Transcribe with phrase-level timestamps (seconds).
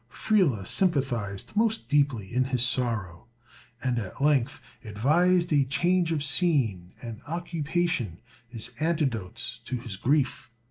[0.11, 3.27] Friele sympathized most deeply in his sorrow,
[3.83, 8.17] and at length advised a change of scene and occupation
[8.51, 10.49] as antidotes to his grief.